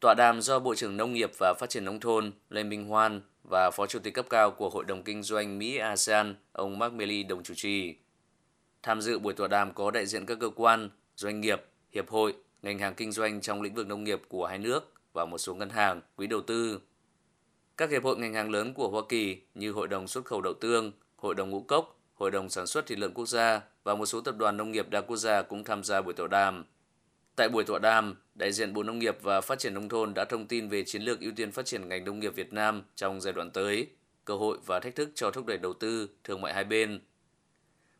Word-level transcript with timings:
Tọa 0.00 0.14
đàm 0.14 0.40
do 0.40 0.58
Bộ 0.58 0.74
trưởng 0.74 0.96
Nông 0.96 1.12
nghiệp 1.12 1.30
và 1.38 1.54
Phát 1.54 1.70
triển 1.70 1.84
Nông 1.84 2.00
thôn 2.00 2.32
Lê 2.50 2.64
Minh 2.64 2.88
Hoan 2.88 3.20
và 3.50 3.70
Phó 3.70 3.86
Chủ 3.86 3.98
tịch 3.98 4.14
cấp 4.14 4.26
cao 4.30 4.50
của 4.50 4.70
Hội 4.70 4.84
đồng 4.84 5.02
Kinh 5.02 5.22
doanh 5.22 5.58
Mỹ-ASEAN 5.58 6.34
ông 6.52 6.78
Mark 6.78 6.94
Milley 6.94 7.22
đồng 7.22 7.42
chủ 7.42 7.54
trì. 7.54 7.94
Tham 8.82 9.00
dự 9.00 9.18
buổi 9.18 9.34
tọa 9.34 9.48
đàm 9.48 9.74
có 9.74 9.90
đại 9.90 10.06
diện 10.06 10.26
các 10.26 10.38
cơ 10.40 10.50
quan, 10.56 10.90
doanh 11.16 11.40
nghiệp, 11.40 11.62
hiệp 11.92 12.10
hội, 12.10 12.34
ngành 12.62 12.78
hàng 12.78 12.94
kinh 12.94 13.12
doanh 13.12 13.40
trong 13.40 13.62
lĩnh 13.62 13.74
vực 13.74 13.86
nông 13.86 14.04
nghiệp 14.04 14.22
của 14.28 14.46
hai 14.46 14.58
nước 14.58 14.92
và 15.12 15.24
một 15.24 15.38
số 15.38 15.54
ngân 15.54 15.70
hàng, 15.70 16.00
quỹ 16.16 16.26
đầu 16.26 16.40
tư. 16.40 16.80
Các 17.76 17.90
hiệp 17.90 18.04
hội 18.04 18.16
ngành 18.16 18.34
hàng 18.34 18.50
lớn 18.50 18.74
của 18.74 18.88
Hoa 18.88 19.02
Kỳ 19.08 19.42
như 19.54 19.72
Hội 19.72 19.88
đồng 19.88 20.08
xuất 20.08 20.24
khẩu 20.24 20.40
đậu 20.40 20.54
tương, 20.54 20.92
Hội 21.16 21.34
đồng 21.34 21.50
ngũ 21.50 21.60
cốc, 21.60 22.00
Hội 22.14 22.30
đồng 22.30 22.48
sản 22.48 22.66
xuất 22.66 22.86
thịt 22.86 22.98
lợn 22.98 23.14
quốc 23.14 23.26
gia 23.26 23.60
và 23.84 23.94
một 23.94 24.06
số 24.06 24.20
tập 24.20 24.34
đoàn 24.38 24.56
nông 24.56 24.72
nghiệp 24.72 24.90
đa 24.90 25.00
quốc 25.00 25.16
gia 25.16 25.42
cũng 25.42 25.64
tham 25.64 25.84
gia 25.84 26.00
buổi 26.00 26.14
tọa 26.14 26.26
đàm. 26.26 26.64
Tại 27.36 27.48
buổi 27.48 27.64
tọa 27.64 27.78
đàm, 27.78 28.16
đại 28.34 28.52
diện 28.52 28.72
Bộ 28.72 28.82
Nông 28.82 28.98
nghiệp 28.98 29.16
và 29.22 29.40
Phát 29.40 29.58
triển 29.58 29.74
Nông 29.74 29.88
thôn 29.88 30.14
đã 30.14 30.24
thông 30.24 30.46
tin 30.46 30.68
về 30.68 30.84
chiến 30.84 31.02
lược 31.02 31.20
ưu 31.20 31.32
tiên 31.36 31.52
phát 31.52 31.66
triển 31.66 31.88
ngành 31.88 32.04
nông 32.04 32.20
nghiệp 32.20 32.34
Việt 32.34 32.52
Nam 32.52 32.82
trong 32.96 33.20
giai 33.20 33.32
đoạn 33.32 33.50
tới, 33.50 33.88
cơ 34.24 34.34
hội 34.34 34.58
và 34.66 34.80
thách 34.80 34.94
thức 34.94 35.10
cho 35.14 35.30
thúc 35.30 35.46
đẩy 35.46 35.58
đầu 35.58 35.72
tư, 35.72 36.08
thương 36.24 36.40
mại 36.40 36.54
hai 36.54 36.64
bên. 36.64 37.00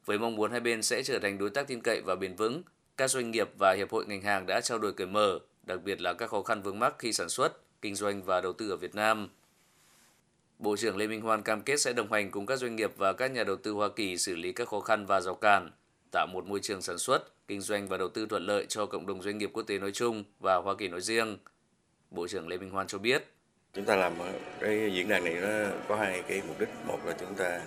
Với 0.04 0.18
mong 0.18 0.36
muốn 0.36 0.50
hai 0.50 0.60
bên 0.60 0.82
sẽ 0.82 1.02
trở 1.02 1.18
thành 1.18 1.38
đối 1.38 1.50
tác 1.50 1.66
tin 1.66 1.80
cậy 1.80 2.00
và 2.00 2.14
bền 2.14 2.34
vững, 2.34 2.62
các 2.96 3.10
doanh 3.10 3.30
nghiệp 3.30 3.48
và 3.58 3.74
hiệp 3.78 3.90
hội 3.90 4.06
ngành 4.06 4.22
hàng 4.22 4.46
đã 4.46 4.60
trao 4.60 4.78
đổi 4.78 4.92
cởi 4.92 5.06
mở, 5.06 5.38
đặc 5.62 5.82
biệt 5.84 6.00
là 6.00 6.12
các 6.12 6.30
khó 6.30 6.42
khăn 6.42 6.62
vướng 6.62 6.78
mắc 6.78 6.94
khi 6.98 7.12
sản 7.12 7.28
xuất, 7.28 7.80
kinh 7.82 7.94
doanh 7.94 8.22
và 8.22 8.40
đầu 8.40 8.52
tư 8.52 8.70
ở 8.70 8.76
Việt 8.76 8.94
Nam. 8.94 9.28
Bộ 10.58 10.76
trưởng 10.76 10.96
Lê 10.96 11.06
Minh 11.06 11.20
Hoan 11.20 11.42
cam 11.42 11.62
kết 11.62 11.80
sẽ 11.80 11.92
đồng 11.92 12.12
hành 12.12 12.30
cùng 12.30 12.46
các 12.46 12.56
doanh 12.56 12.76
nghiệp 12.76 12.92
và 12.96 13.12
các 13.12 13.30
nhà 13.30 13.44
đầu 13.44 13.56
tư 13.56 13.72
Hoa 13.72 13.88
Kỳ 13.96 14.16
xử 14.16 14.36
lý 14.36 14.52
các 14.52 14.68
khó 14.68 14.80
khăn 14.80 15.06
và 15.06 15.20
rào 15.20 15.34
cản, 15.34 15.70
tạo 16.12 16.26
một 16.26 16.46
môi 16.46 16.60
trường 16.62 16.82
sản 16.82 16.98
xuất, 16.98 17.46
kinh 17.48 17.60
doanh 17.60 17.88
và 17.88 17.96
đầu 17.96 18.08
tư 18.08 18.26
thuận 18.26 18.46
lợi 18.46 18.66
cho 18.68 18.86
cộng 18.86 19.06
đồng 19.06 19.22
doanh 19.22 19.38
nghiệp 19.38 19.50
quốc 19.52 19.62
tế 19.62 19.78
nói 19.78 19.92
chung 19.92 20.24
và 20.40 20.56
Hoa 20.56 20.74
Kỳ 20.78 20.88
nói 20.88 21.00
riêng. 21.00 21.38
Bộ 22.10 22.28
trưởng 22.28 22.48
Lê 22.48 22.58
Minh 22.58 22.70
Hoan 22.70 22.86
cho 22.86 22.98
biết. 22.98 23.24
Chúng 23.74 23.84
ta 23.84 23.96
làm 23.96 24.12
cái 24.60 24.90
diễn 24.94 25.08
đàn 25.08 25.24
này 25.24 25.34
nó 25.34 25.76
có 25.88 25.96
hai 25.96 26.22
cái 26.28 26.42
mục 26.48 26.60
đích. 26.60 26.68
Một 26.86 26.98
là 27.06 27.14
chúng 27.20 27.34
ta 27.34 27.60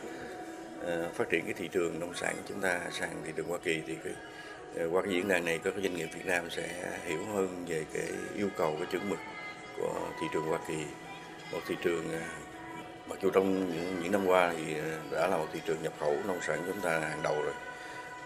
ờ, 0.82 1.10
phát 1.14 1.30
triển 1.30 1.46
cái 1.46 1.54
thị 1.54 1.70
trường 1.72 2.00
nông 2.00 2.14
sản 2.14 2.36
chúng 2.48 2.62
ta 2.62 2.80
sang 2.92 3.22
thị 3.26 3.32
trường 3.36 3.48
Hoa 3.48 3.58
Kỳ 3.64 3.82
thì 3.88 3.96
cái 4.04 4.14
ờ, 4.76 4.90
qua 4.92 5.02
cái 5.02 5.14
diễn 5.14 5.28
đàn 5.28 5.46
này 5.46 5.60
các 5.64 5.74
doanh 5.84 5.96
nghiệp 5.96 6.08
Việt 6.16 6.26
Nam 6.26 6.50
sẽ 6.50 7.00
hiểu 7.06 7.26
hơn 7.26 7.66
về 7.68 7.86
cái 7.94 8.08
yêu 8.36 8.50
cầu 8.58 8.76
cái 8.78 8.88
chuẩn 8.92 9.10
mực 9.10 9.20
của 9.78 10.10
thị 10.22 10.28
trường 10.34 10.46
Hoa 10.46 10.60
Kỳ 10.68 10.78
một 11.52 11.60
thị 11.68 11.76
trường 11.84 12.12
ờ, 12.12 12.20
mặc 13.08 13.20
dù 13.22 13.30
trong 13.30 13.74
những, 13.74 14.00
những 14.04 14.12
năm 14.12 14.26
qua 14.26 14.54
thì 14.58 14.74
đã 15.12 15.28
là 15.28 15.38
một 15.38 15.48
thị 15.54 15.60
trường 15.66 15.84
nhập 15.84 15.94
khẩu 16.00 16.18
nông 16.28 16.42
sản 16.42 16.64
chúng 16.68 16.82
ta 16.82 17.00
hàng 17.00 17.24
đầu 17.24 17.42
rồi 17.44 17.54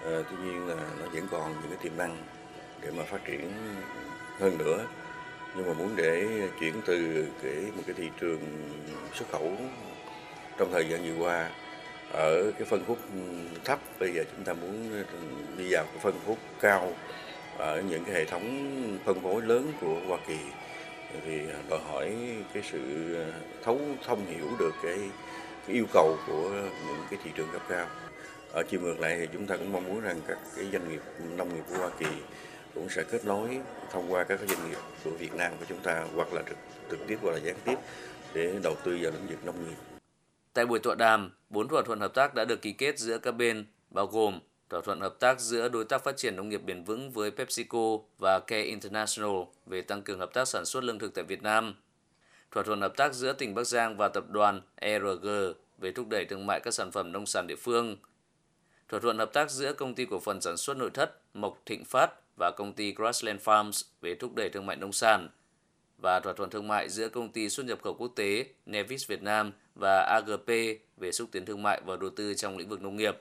à, 0.07 0.23
tuy 0.29 0.37
nhiên 0.43 0.67
là 0.67 0.75
nó 0.99 1.05
vẫn 1.13 1.27
còn 1.31 1.53
những 1.61 1.69
cái 1.69 1.79
tiềm 1.83 1.97
năng 1.97 2.17
để 2.81 2.91
mà 2.91 3.03
phát 3.03 3.25
triển 3.25 3.51
hơn 4.39 4.57
nữa. 4.57 4.85
Nhưng 5.55 5.67
mà 5.67 5.73
muốn 5.73 5.95
để 5.95 6.27
chuyển 6.59 6.81
từ 6.85 7.27
cái 7.43 7.55
một 7.75 7.83
cái 7.85 7.95
thị 7.97 8.09
trường 8.19 8.39
xuất 9.13 9.25
khẩu 9.31 9.51
trong 10.57 10.71
thời 10.71 10.89
gian 10.89 11.03
vừa 11.03 11.25
qua 11.25 11.49
ở 12.13 12.51
cái 12.51 12.65
phân 12.65 12.83
khúc 12.87 12.97
thấp 13.65 13.79
bây 13.99 14.13
giờ 14.13 14.23
chúng 14.35 14.45
ta 14.45 14.53
muốn 14.53 15.03
đi 15.57 15.67
vào 15.73 15.85
cái 15.85 15.99
phân 16.01 16.13
khúc 16.25 16.37
cao 16.61 16.93
ở 17.57 17.81
những 17.81 18.03
cái 18.05 18.15
hệ 18.15 18.25
thống 18.25 18.99
phân 19.05 19.21
phối 19.21 19.41
lớn 19.41 19.71
của 19.81 19.99
Hoa 20.07 20.17
Kỳ 20.27 20.37
thì 21.25 21.41
đòi 21.69 21.79
hỏi 21.79 22.15
cái 22.53 22.63
sự 22.71 23.15
thấu 23.63 23.79
thông 24.05 24.25
hiểu 24.25 24.47
được 24.59 24.73
cái, 24.83 24.97
cái 25.67 25.75
yêu 25.75 25.85
cầu 25.93 26.17
của 26.27 26.49
những 26.87 27.05
cái 27.09 27.19
thị 27.23 27.31
trường 27.35 27.47
cấp 27.53 27.61
cao 27.69 27.87
ở 28.51 28.63
chiều 28.69 28.81
ngược 28.81 28.99
lại 28.99 29.17
thì 29.19 29.27
chúng 29.33 29.47
ta 29.47 29.57
cũng 29.57 29.71
mong 29.71 29.85
muốn 29.85 30.01
rằng 30.01 30.21
các 30.27 30.37
cái 30.55 30.65
doanh 30.71 30.89
nghiệp 30.89 31.01
nông 31.37 31.55
nghiệp 31.55 31.63
của 31.69 31.77
Hoa 31.77 31.89
Kỳ 31.99 32.05
cũng 32.73 32.89
sẽ 32.89 33.03
kết 33.03 33.25
nối 33.25 33.59
thông 33.91 34.11
qua 34.11 34.23
các 34.23 34.39
doanh 34.39 34.69
nghiệp 34.69 34.77
của 35.03 35.11
Việt 35.11 35.35
Nam 35.35 35.51
của 35.59 35.65
chúng 35.69 35.79
ta 35.79 36.05
hoặc 36.15 36.33
là 36.33 36.41
trực, 36.49 36.57
trực 36.91 36.99
tiếp 37.07 37.17
hoặc 37.21 37.31
là 37.31 37.39
gián 37.39 37.55
tiếp 37.65 37.75
để 38.33 38.59
đầu 38.63 38.75
tư 38.83 38.97
vào 39.01 39.11
lĩnh 39.11 39.27
vực 39.27 39.45
nông 39.45 39.65
nghiệp. 39.65 39.75
Tại 40.53 40.65
buổi 40.65 40.79
tọa 40.79 40.95
đàm, 40.95 41.31
bốn 41.49 41.67
thỏa 41.67 41.81
thuận 41.81 41.99
hợp 41.99 42.13
tác 42.13 42.35
đã 42.35 42.45
được 42.45 42.61
ký 42.61 42.71
kết 42.71 42.99
giữa 42.99 43.17
các 43.17 43.31
bên, 43.31 43.65
bao 43.89 44.07
gồm 44.07 44.39
thỏa 44.69 44.81
thuận 44.81 45.01
hợp 45.01 45.19
tác 45.19 45.39
giữa 45.39 45.69
đối 45.69 45.85
tác 45.85 46.03
phát 46.03 46.17
triển 46.17 46.35
nông 46.35 46.49
nghiệp 46.49 46.61
bền 46.65 46.83
vững 46.83 47.11
với 47.11 47.31
PepsiCo 47.31 47.97
và 48.17 48.39
Care 48.39 48.61
International 48.63 49.35
về 49.65 49.81
tăng 49.81 50.01
cường 50.01 50.19
hợp 50.19 50.33
tác 50.33 50.47
sản 50.47 50.65
xuất 50.65 50.83
lương 50.83 50.99
thực 50.99 51.13
tại 51.13 51.23
Việt 51.23 51.43
Nam, 51.43 51.75
thỏa 52.51 52.63
thuận 52.63 52.81
hợp 52.81 52.93
tác 52.97 53.13
giữa 53.13 53.33
tỉnh 53.33 53.55
Bắc 53.55 53.67
Giang 53.67 53.97
và 53.97 54.07
tập 54.07 54.29
đoàn 54.29 54.61
ERG 54.75 55.27
về 55.77 55.91
thúc 55.91 56.07
đẩy 56.09 56.25
thương 56.25 56.45
mại 56.45 56.59
các 56.59 56.73
sản 56.73 56.91
phẩm 56.91 57.11
nông 57.11 57.25
sản 57.25 57.47
địa 57.47 57.55
phương, 57.55 57.97
thỏa 58.89 58.99
thuận 58.99 59.17
hợp 59.17 59.33
tác 59.33 59.51
giữa 59.51 59.73
công 59.73 59.95
ty 59.95 60.05
cổ 60.05 60.19
phần 60.19 60.41
sản 60.41 60.57
xuất 60.57 60.77
nội 60.77 60.89
thất 60.93 61.21
Mộc 61.33 61.61
Thịnh 61.65 61.85
Phát 61.85 62.11
và 62.37 62.51
công 62.57 62.73
ty 62.73 62.93
Grassland 62.93 63.41
Farms 63.41 63.83
về 64.01 64.15
thúc 64.15 64.35
đẩy 64.35 64.49
thương 64.49 64.65
mại 64.65 64.75
nông 64.75 64.91
sản 64.91 65.29
và 65.97 66.19
thỏa 66.19 66.33
thuận 66.33 66.49
thương 66.49 66.67
mại 66.67 66.89
giữa 66.89 67.09
công 67.09 67.29
ty 67.29 67.49
xuất 67.49 67.65
nhập 67.65 67.79
khẩu 67.83 67.93
quốc 67.93 68.11
tế 68.15 68.45
Nevis 68.65 69.07
Việt 69.07 69.21
Nam 69.21 69.51
và 69.75 70.01
AGP 70.01 70.47
về 70.97 71.11
xúc 71.11 71.29
tiến 71.31 71.45
thương 71.45 71.63
mại 71.63 71.81
và 71.85 71.95
đầu 71.95 72.09
tư 72.09 72.33
trong 72.33 72.57
lĩnh 72.57 72.69
vực 72.69 72.81
nông 72.81 72.97
nghiệp. 72.97 73.17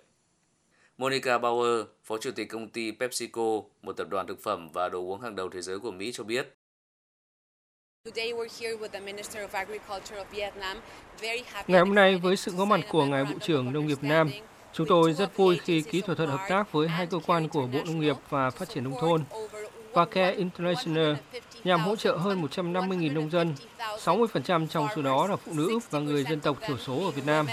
Monica 0.99 1.38
Bauer, 1.38 1.87
Phó 2.04 2.19
Chủ 2.19 2.31
tịch 2.31 2.48
công 2.48 2.69
ty 2.69 2.93
PepsiCo, 2.93 3.60
một 3.83 3.93
tập 3.93 4.09
đoàn 4.10 4.27
thực 4.27 4.43
phẩm 4.43 4.69
và 4.72 4.88
đồ 4.88 4.98
uống 4.98 5.21
hàng 5.21 5.37
đầu 5.37 5.48
thế 5.48 5.62
giới 5.62 5.78
của 5.78 5.91
Mỹ 5.91 6.12
cho 6.12 6.25
biết. 6.25 6.54
Ngày 11.66 11.78
hôm 11.78 11.94
nay, 11.94 12.16
với 12.16 12.37
sự 12.37 12.53
có 12.59 12.65
mặt 12.65 12.81
của 12.91 13.04
Ngài 13.04 13.25
Bộ 13.25 13.38
trưởng 13.41 13.72
Nông 13.72 13.87
nghiệp 13.87 13.98
Nam, 14.03 14.31
chúng 14.76 14.87
tôi 14.87 15.12
rất 15.12 15.37
vui 15.37 15.59
khi 15.64 15.82
ký 15.82 16.00
thỏa 16.00 16.14
thuận 16.14 16.28
hợp 16.28 16.47
tác 16.48 16.72
với 16.72 16.88
hai 16.88 17.06
cơ 17.06 17.19
quan 17.26 17.48
của 17.48 17.66
Bộ 17.66 17.78
Nông 17.87 18.00
nghiệp 18.00 18.16
và 18.28 18.50
Phát 18.50 18.69
triển 18.69 18.84
Nông 18.84 19.00
thôn. 19.00 19.25
Và 19.92 20.04
Care 20.04 20.32
International 20.32 21.14
nhằm 21.64 21.81
hỗ 21.81 21.97
trợ 21.97 22.16
hơn 22.16 22.42
150.000 22.42 23.12
nông 23.12 23.31
dân, 23.31 23.54
60% 23.78 24.66
trong 24.66 24.88
số 24.97 25.03
đó 25.03 25.26
là 25.26 25.36
phụ 25.36 25.53
nữ 25.54 25.78
và 25.91 26.00
người 26.00 26.25
dân 26.25 26.41
tộc 26.41 26.59
thiểu 26.66 26.78
số 26.78 27.04
ở 27.04 27.10
Việt 27.10 27.26
Nam. 27.26 27.47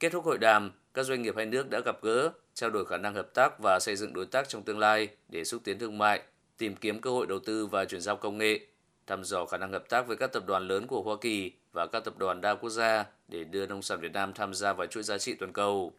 Kết 0.00 0.12
thúc 0.12 0.24
hội 0.24 0.38
đàm, 0.38 0.72
các 0.94 1.02
doanh 1.02 1.22
nghiệp 1.22 1.34
hai 1.36 1.46
nước 1.46 1.70
đã 1.70 1.80
gặp 1.80 2.02
gỡ, 2.02 2.30
trao 2.54 2.70
đổi 2.70 2.86
khả 2.86 2.96
năng 2.96 3.14
hợp 3.14 3.34
tác 3.34 3.58
và 3.58 3.80
xây 3.80 3.96
dựng 3.96 4.12
đối 4.12 4.26
tác 4.26 4.48
trong 4.48 4.62
tương 4.62 4.78
lai 4.78 5.08
để 5.28 5.44
xúc 5.44 5.60
tiến 5.64 5.78
thương 5.78 5.98
mại, 5.98 6.22
tìm 6.58 6.76
kiếm 6.76 7.00
cơ 7.00 7.10
hội 7.10 7.26
đầu 7.26 7.38
tư 7.38 7.66
và 7.66 7.84
chuyển 7.84 8.00
giao 8.00 8.16
công 8.16 8.38
nghệ, 8.38 8.60
thăm 9.10 9.24
dò 9.24 9.46
khả 9.46 9.56
năng 9.56 9.72
hợp 9.72 9.88
tác 9.88 10.06
với 10.06 10.16
các 10.16 10.32
tập 10.32 10.42
đoàn 10.46 10.68
lớn 10.68 10.86
của 10.86 11.02
Hoa 11.02 11.16
Kỳ 11.20 11.52
và 11.72 11.86
các 11.86 12.04
tập 12.04 12.18
đoàn 12.18 12.40
đa 12.40 12.54
quốc 12.54 12.70
gia 12.70 13.04
để 13.28 13.44
đưa 13.44 13.66
nông 13.66 13.82
sản 13.82 14.00
Việt 14.00 14.12
Nam 14.12 14.32
tham 14.32 14.54
gia 14.54 14.72
vào 14.72 14.86
chuỗi 14.86 15.02
giá 15.02 15.18
trị 15.18 15.34
toàn 15.34 15.52
cầu. 15.52 15.92